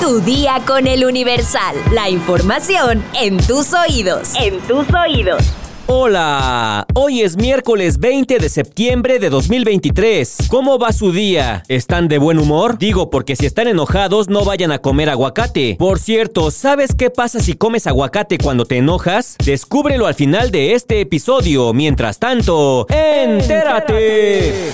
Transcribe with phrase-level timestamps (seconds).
[0.00, 1.76] Tu día con el Universal.
[1.92, 4.32] La información en tus oídos.
[4.38, 5.42] En tus oídos.
[5.86, 10.48] Hola, hoy es miércoles 20 de septiembre de 2023.
[10.48, 11.62] ¿Cómo va su día?
[11.68, 12.78] ¿Están de buen humor?
[12.78, 15.76] Digo porque si están enojados no vayan a comer aguacate.
[15.78, 19.36] Por cierto, ¿sabes qué pasa si comes aguacate cuando te enojas?
[19.44, 21.72] Descúbrelo al final de este episodio.
[21.72, 24.72] Mientras tanto, entérate.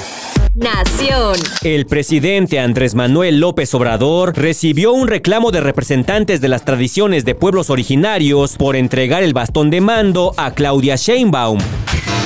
[0.57, 1.37] Nación.
[1.63, 7.37] El presidente Andrés Manuel López Obrador recibió un reclamo de representantes de las tradiciones de
[7.37, 11.61] pueblos originarios por entregar el bastón de mando a Claudia Sheinbaum.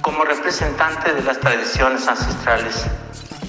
[0.00, 2.86] Como representante de las tradiciones ancestrales,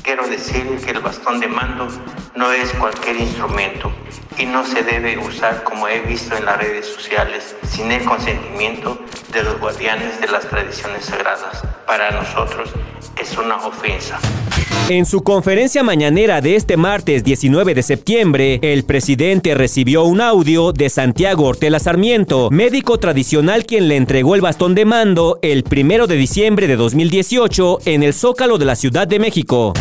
[0.03, 1.87] quiero decir que el bastón de mando
[2.35, 3.93] no es cualquier instrumento
[4.37, 8.99] y no se debe usar como he visto en las redes sociales sin el consentimiento
[9.31, 11.63] de los guardianes de las tradiciones sagradas.
[11.87, 12.71] Para nosotros
[13.17, 14.19] es una ofensa.
[14.87, 20.73] En su conferencia mañanera de este martes 19 de septiembre, el presidente recibió un audio
[20.73, 26.05] de Santiago Ortela Sarmiento, médico tradicional quien le entregó el bastón de mando el primero
[26.05, 29.73] de diciembre de 2018 en el Zócalo de la Ciudad de México.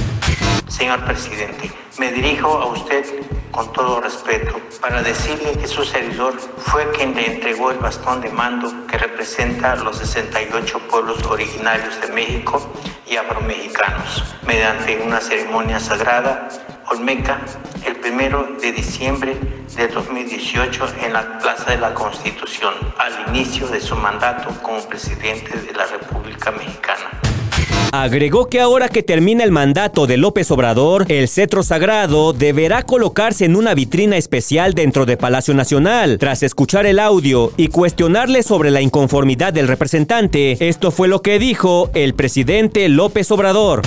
[0.69, 3.05] Señor presidente, me dirijo a usted
[3.53, 8.31] con todo respeto para decirle que su servidor fue quien le entregó el bastón de
[8.31, 12.61] mando que representa a los 68 pueblos originarios de México
[13.07, 16.49] y afromexicanos mediante una ceremonia sagrada
[16.91, 17.41] olmeca
[17.87, 19.37] el primero de diciembre
[19.77, 25.57] de 2018 en la Plaza de la Constitución al inicio de su mandato como presidente
[25.57, 27.24] de la República Mexicana.
[27.97, 33.45] Agregó que ahora que termina el mandato de López Obrador, el cetro sagrado deberá colocarse
[33.45, 36.19] en una vitrina especial dentro de Palacio Nacional.
[36.19, 41.39] Tras escuchar el audio y cuestionarle sobre la inconformidad del representante, esto fue lo que
[41.39, 43.83] dijo el presidente López Obrador.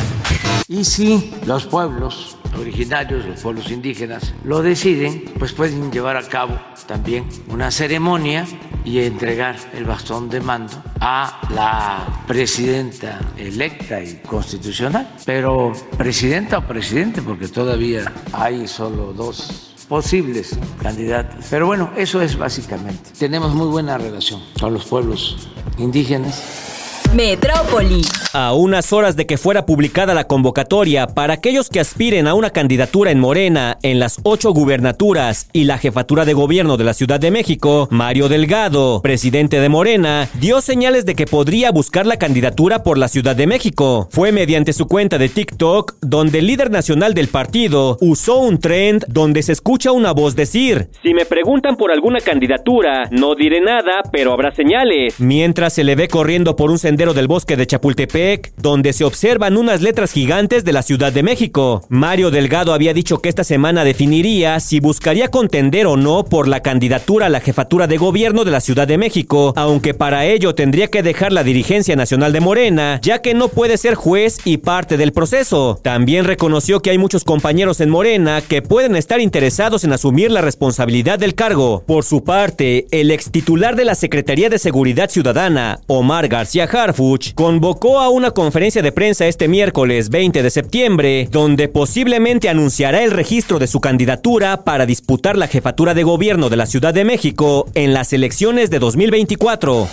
[0.69, 6.59] Y si los pueblos originarios, los pueblos indígenas, lo deciden, pues pueden llevar a cabo
[6.87, 8.45] también una ceremonia
[8.83, 15.15] y entregar el bastón de mando a la presidenta electa y constitucional.
[15.25, 21.45] Pero presidenta o presidente, porque todavía hay solo dos posibles candidatos.
[21.49, 23.11] Pero bueno, eso es básicamente.
[23.17, 26.67] Tenemos muy buena relación con los pueblos indígenas
[27.13, 28.01] Metrópoli.
[28.33, 32.49] A unas horas de que fuera publicada la convocatoria para aquellos que aspiren a una
[32.49, 37.21] candidatura en Morena en las ocho gubernaturas y la jefatura de gobierno de la Ciudad
[37.21, 42.83] de México, Mario Delgado, presidente de Morena, dio señales de que podría buscar la candidatura
[42.83, 44.09] por la Ciudad de México.
[44.11, 49.05] Fue mediante su cuenta de TikTok donde el líder nacional del partido usó un trend
[49.07, 54.01] donde se escucha una voz decir, si me preguntan por alguna candidatura, no diré nada,
[54.11, 55.17] pero habrá señales.
[55.19, 58.16] Mientras se le ve corriendo por un sendero del bosque de Chapultepec,
[58.57, 61.83] donde se observan unas letras gigantes de la Ciudad de México.
[61.87, 66.61] Mario Delgado había dicho que esta semana definiría si buscaría contender o no por la
[66.61, 70.87] candidatura a la jefatura de gobierno de la Ciudad de México, aunque para ello tendría
[70.87, 74.97] que dejar la dirigencia nacional de Morena, ya que no puede ser juez y parte
[74.97, 75.79] del proceso.
[75.83, 80.41] También reconoció que hay muchos compañeros en Morena que pueden estar interesados en asumir la
[80.41, 81.83] responsabilidad del cargo.
[81.85, 86.87] Por su parte, el ex titular de la Secretaría de Seguridad Ciudadana, Omar García Jara,
[87.35, 93.11] convocó a una conferencia de prensa este miércoles 20 de septiembre, donde posiblemente anunciará el
[93.11, 97.65] registro de su candidatura para disputar la jefatura de gobierno de la Ciudad de México
[97.73, 99.87] en las elecciones de 2024.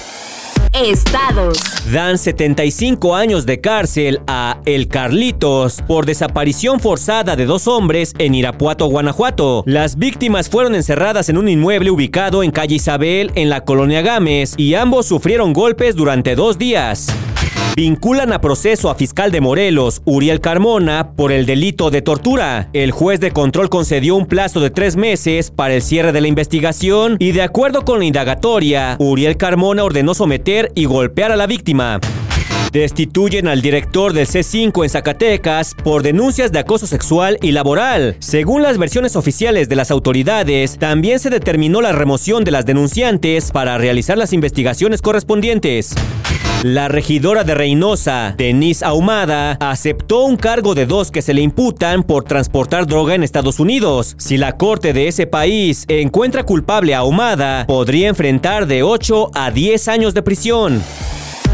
[0.75, 1.59] Estados.
[1.93, 8.35] Dan 75 años de cárcel a El Carlitos por desaparición forzada de dos hombres en
[8.35, 9.63] Irapuato, Guanajuato.
[9.67, 14.55] Las víctimas fueron encerradas en un inmueble ubicado en calle Isabel, en la colonia Gámez,
[14.57, 17.09] y ambos sufrieron golpes durante dos días.
[17.77, 22.69] Vinculan a proceso a fiscal de Morelos, Uriel Carmona, por el delito de tortura.
[22.73, 26.29] El juez de control concedió un plazo de tres meses para el cierre de la
[26.29, 31.49] investigación y de acuerdo con la indagatoria, Uriel Carmona ordenó someter y golpear a la
[31.49, 31.99] víctima.
[32.71, 38.17] Destituyen al director del C5 en Zacatecas por denuncias de acoso sexual y laboral.
[38.21, 43.51] Según las versiones oficiales de las autoridades, también se determinó la remoción de las denunciantes
[43.51, 45.95] para realizar las investigaciones correspondientes.
[46.63, 52.03] La regidora de Reynosa, Denise Ahumada, aceptó un cargo de dos que se le imputan
[52.03, 54.17] por transportar droga en Estados Unidos.
[54.19, 59.51] Si la corte de ese país encuentra culpable a Ahumada, podría enfrentar de 8 a
[59.51, 60.83] 10 años de prisión.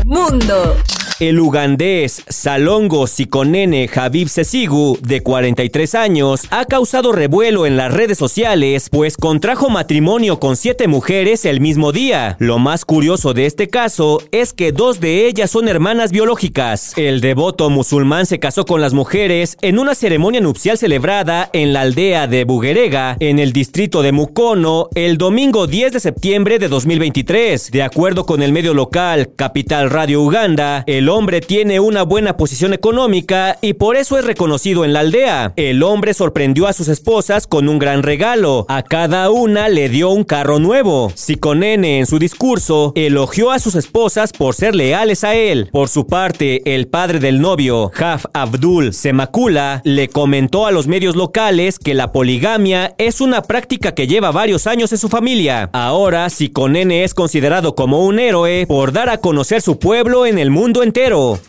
[0.04, 0.76] Mundo.
[1.20, 8.16] El ugandés Salongo Sikonene Habib Sesigu, de 43 años, ha causado revuelo en las redes
[8.16, 12.36] sociales, pues contrajo matrimonio con siete mujeres el mismo día.
[12.38, 16.96] Lo más curioso de este caso es que dos de ellas son hermanas biológicas.
[16.96, 21.82] El devoto musulmán se casó con las mujeres en una ceremonia nupcial celebrada en la
[21.82, 27.72] aldea de Bugerega, en el distrito de Mukono, el domingo 10 de septiembre de 2023.
[27.72, 32.72] De acuerdo con el medio local Capital Radio Uganda, el hombre tiene una buena posición
[32.72, 35.52] económica y por eso es reconocido en la aldea.
[35.56, 38.64] El hombre sorprendió a sus esposas con un gran regalo.
[38.68, 41.12] A cada una le dio un carro nuevo.
[41.14, 45.68] Sikonene en su discurso elogió a sus esposas por ser leales a él.
[45.72, 51.16] Por su parte, el padre del novio, Haf Abdul Semakula, le comentó a los medios
[51.16, 55.70] locales que la poligamia es una práctica que lleva varios años en su familia.
[55.72, 60.50] Ahora, Sikonene es considerado como un héroe por dar a conocer su pueblo en el
[60.50, 61.40] mundo entero Vaqueiro.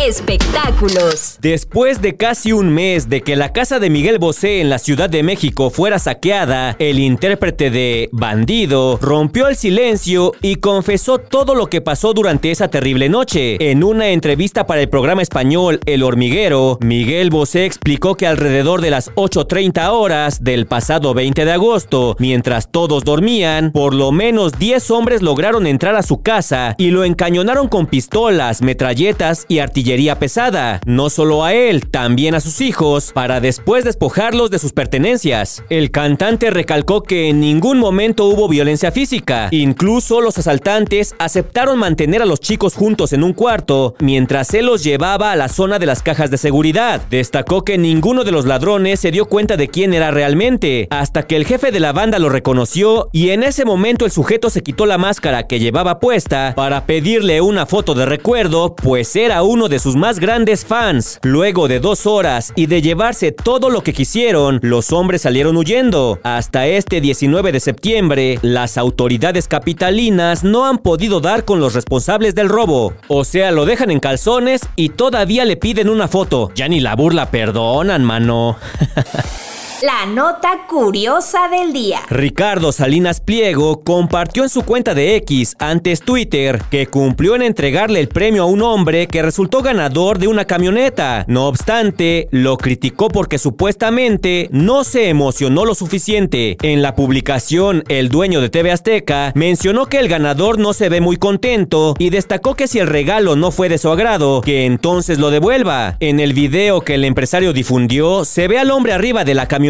[0.00, 1.38] Espectáculos.
[1.40, 5.10] Después de casi un mes de que la casa de Miguel Bosé en la Ciudad
[5.10, 11.66] de México fuera saqueada, el intérprete de Bandido rompió el silencio y confesó todo lo
[11.66, 13.70] que pasó durante esa terrible noche.
[13.70, 18.90] En una entrevista para el programa español El Hormiguero, Miguel Bosé explicó que alrededor de
[18.90, 24.90] las 8.30 horas del pasado 20 de agosto, mientras todos dormían, por lo menos 10
[24.92, 29.87] hombres lograron entrar a su casa y lo encañonaron con pistolas, metralletas y artillería
[30.18, 35.62] pesada, no solo a él, también a sus hijos, para después despojarlos de sus pertenencias.
[35.70, 42.20] El cantante recalcó que en ningún momento hubo violencia física, incluso los asaltantes aceptaron mantener
[42.20, 45.86] a los chicos juntos en un cuarto mientras él los llevaba a la zona de
[45.86, 47.00] las cajas de seguridad.
[47.08, 51.36] Destacó que ninguno de los ladrones se dio cuenta de quién era realmente, hasta que
[51.36, 54.84] el jefe de la banda lo reconoció y en ese momento el sujeto se quitó
[54.84, 59.77] la máscara que llevaba puesta para pedirle una foto de recuerdo, pues era uno de
[59.78, 61.18] sus más grandes fans.
[61.22, 66.18] Luego de dos horas y de llevarse todo lo que quisieron, los hombres salieron huyendo.
[66.22, 72.34] Hasta este 19 de septiembre, las autoridades capitalinas no han podido dar con los responsables
[72.34, 72.94] del robo.
[73.08, 76.50] O sea, lo dejan en calzones y todavía le piden una foto.
[76.54, 78.56] Ya ni la burla perdonan, mano.
[79.82, 82.00] La nota curiosa del día.
[82.10, 88.00] Ricardo Salinas Pliego compartió en su cuenta de X, antes Twitter, que cumplió en entregarle
[88.00, 91.24] el premio a un hombre que resultó ganador de una camioneta.
[91.28, 96.56] No obstante, lo criticó porque supuestamente no se emocionó lo suficiente.
[96.62, 101.00] En la publicación, el dueño de TV Azteca mencionó que el ganador no se ve
[101.00, 105.20] muy contento y destacó que si el regalo no fue de su agrado, que entonces
[105.20, 105.96] lo devuelva.
[106.00, 109.67] En el video que el empresario difundió, se ve al hombre arriba de la camioneta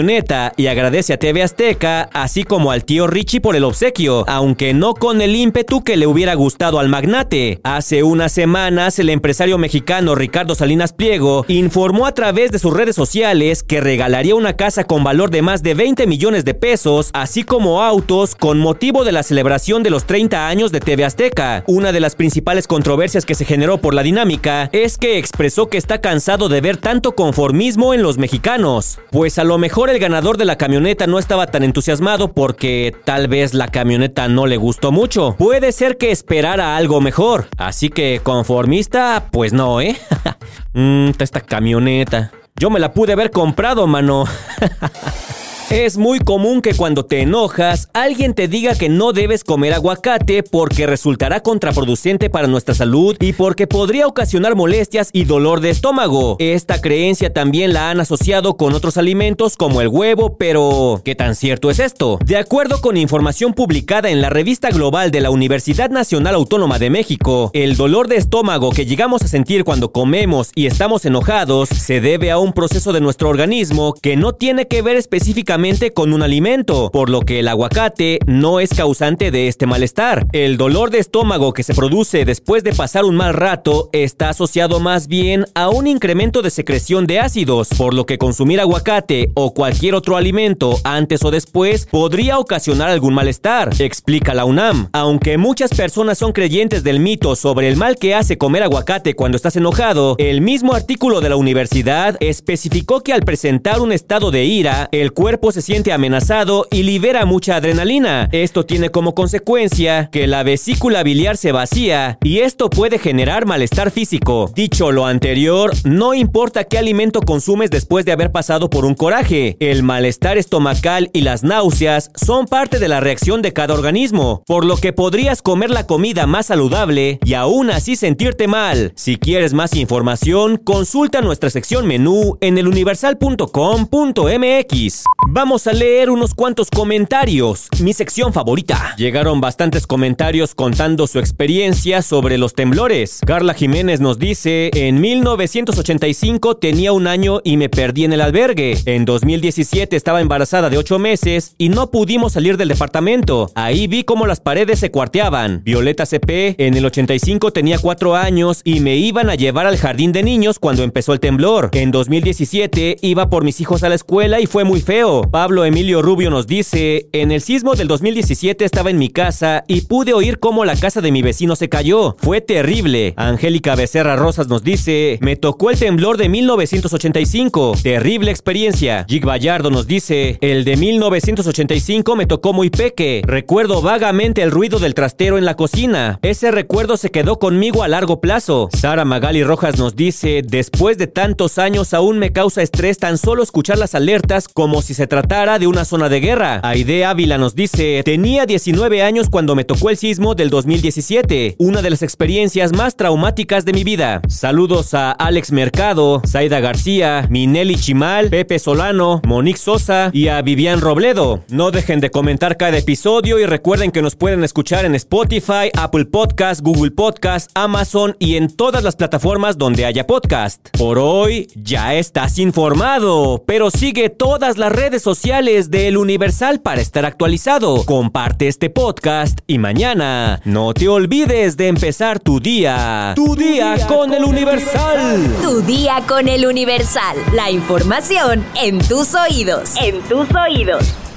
[0.56, 4.94] y agradece a TV Azteca, así como al tío Richie por el obsequio, aunque no
[4.94, 7.60] con el ímpetu que le hubiera gustado al magnate.
[7.64, 12.94] Hace unas semanas, el empresario mexicano Ricardo Salinas Pliego informó a través de sus redes
[12.94, 17.42] sociales que regalaría una casa con valor de más de 20 millones de pesos, así
[17.42, 21.64] como autos con motivo de la celebración de los 30 años de TV Azteca.
[21.66, 25.76] Una de las principales controversias que se generó por la dinámica es que expresó que
[25.76, 30.36] está cansado de ver tanto conformismo en los mexicanos, pues a lo mejor el ganador
[30.36, 34.92] de la camioneta no estaba tan entusiasmado porque tal vez la camioneta no le gustó
[34.92, 35.36] mucho.
[35.38, 37.48] Puede ser que esperara algo mejor.
[37.56, 39.96] Así que conformista, pues no, ¿eh?
[40.74, 42.30] Mmm, esta camioneta.
[42.56, 44.24] Yo me la pude haber comprado, mano.
[45.70, 50.42] Es muy común que cuando te enojas, alguien te diga que no debes comer aguacate
[50.42, 56.36] porque resultará contraproducente para nuestra salud y porque podría ocasionar molestias y dolor de estómago.
[56.38, 61.34] Esta creencia también la han asociado con otros alimentos como el huevo, pero ¿qué tan
[61.34, 62.18] cierto es esto?
[62.24, 66.88] De acuerdo con información publicada en la revista global de la Universidad Nacional Autónoma de
[66.88, 72.00] México, el dolor de estómago que llegamos a sentir cuando comemos y estamos enojados se
[72.00, 75.57] debe a un proceso de nuestro organismo que no tiene que ver específicamente
[75.92, 80.28] con un alimento, por lo que el aguacate no es causante de este malestar.
[80.32, 84.78] El dolor de estómago que se produce después de pasar un mal rato está asociado
[84.78, 89.52] más bien a un incremento de secreción de ácidos, por lo que consumir aguacate o
[89.52, 94.90] cualquier otro alimento antes o después podría ocasionar algún malestar, explica la UNAM.
[94.92, 99.34] Aunque muchas personas son creyentes del mito sobre el mal que hace comer aguacate cuando
[99.34, 104.44] estás enojado, el mismo artículo de la universidad especificó que al presentar un estado de
[104.44, 108.28] ira, el cuerpo se siente amenazado y libera mucha adrenalina.
[108.32, 113.90] Esto tiene como consecuencia que la vesícula biliar se vacía y esto puede generar malestar
[113.90, 114.50] físico.
[114.54, 119.56] Dicho lo anterior, no importa qué alimento consumes después de haber pasado por un coraje,
[119.60, 124.64] el malestar estomacal y las náuseas son parte de la reacción de cada organismo, por
[124.64, 128.92] lo que podrías comer la comida más saludable y aún así sentirte mal.
[128.96, 135.04] Si quieres más información, consulta nuestra sección menú en eluniversal.com.mx.
[135.38, 138.96] Vamos a leer unos cuantos comentarios, mi sección favorita.
[138.96, 143.20] Llegaron bastantes comentarios contando su experiencia sobre los temblores.
[143.24, 148.78] Carla Jiménez nos dice, en 1985 tenía un año y me perdí en el albergue.
[148.86, 153.52] En 2017 estaba embarazada de 8 meses y no pudimos salir del departamento.
[153.54, 155.62] Ahí vi cómo las paredes se cuarteaban.
[155.62, 160.10] Violeta CP en el 85 tenía 4 años y me iban a llevar al jardín
[160.10, 161.70] de niños cuando empezó el temblor.
[161.74, 165.27] En 2017 iba por mis hijos a la escuela y fue muy feo.
[165.30, 169.82] Pablo Emilio Rubio nos dice, en el sismo del 2017 estaba en mi casa y
[169.82, 172.16] pude oír cómo la casa de mi vecino se cayó.
[172.18, 173.12] Fue terrible.
[173.16, 177.74] Angélica Becerra Rosas nos dice, me tocó el temblor de 1985.
[177.82, 179.04] Terrible experiencia.
[179.06, 183.20] Jig Vallardo nos dice, el de 1985 me tocó muy peque.
[183.26, 186.18] Recuerdo vagamente el ruido del trastero en la cocina.
[186.22, 188.70] Ese recuerdo se quedó conmigo a largo plazo.
[188.72, 193.42] Sara Magali Rojas nos dice, después de tantos años aún me causa estrés tan solo
[193.42, 196.60] escuchar las alertas como si se tratara de una zona de guerra.
[196.62, 201.82] Aide Ávila nos dice, tenía 19 años cuando me tocó el sismo del 2017, una
[201.82, 204.20] de las experiencias más traumáticas de mi vida.
[204.28, 210.80] Saludos a Alex Mercado, Zaida García, Minelli Chimal, Pepe Solano, Monique Sosa y a Vivian
[210.80, 211.42] Robledo.
[211.48, 216.04] No dejen de comentar cada episodio y recuerden que nos pueden escuchar en Spotify, Apple
[216.06, 220.68] Podcast, Google Podcast, Amazon y en todas las plataformas donde haya podcast.
[220.76, 226.80] Por hoy ya estás informado, pero sigue todas las redes sociales de El Universal para
[226.80, 227.84] estar actualizado.
[227.84, 233.12] Comparte este podcast y mañana no te olvides de empezar tu día.
[233.16, 235.36] Tu, día, con, El Universal.
[235.42, 237.16] Tu día con El Universal.
[237.34, 239.74] La información en tus oídos.
[239.80, 241.07] En tus oídos.